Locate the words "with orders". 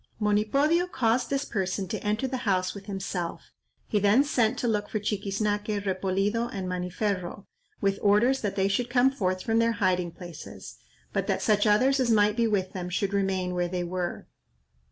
7.81-8.41